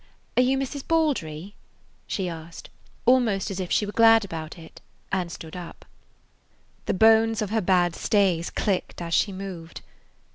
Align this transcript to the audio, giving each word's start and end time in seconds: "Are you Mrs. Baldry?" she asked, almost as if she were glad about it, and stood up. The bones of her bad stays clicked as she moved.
"Are 0.35 0.41
you 0.41 0.57
Mrs. 0.57 0.83
Baldry?" 0.87 1.53
she 2.07 2.27
asked, 2.27 2.71
almost 3.05 3.51
as 3.51 3.59
if 3.59 3.71
she 3.71 3.85
were 3.85 3.91
glad 3.91 4.25
about 4.25 4.57
it, 4.57 4.81
and 5.11 5.31
stood 5.31 5.55
up. 5.55 5.85
The 6.87 6.95
bones 6.95 7.39
of 7.39 7.51
her 7.51 7.61
bad 7.61 7.95
stays 7.95 8.49
clicked 8.49 8.99
as 8.99 9.13
she 9.13 9.31
moved. 9.31 9.81